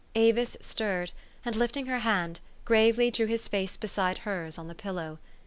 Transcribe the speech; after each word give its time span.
Avis 0.15 0.57
stirred, 0.59 1.11
and, 1.45 1.55
lifting 1.55 1.85
her 1.85 1.99
hand, 1.99 2.39
gravely 2.65 3.11
drew 3.11 3.27
his 3.27 3.47
face 3.47 3.77
beside 3.77 4.17
hers 4.17 4.57
on 4.57 4.67
the 4.67 4.73
pillow. 4.73 5.19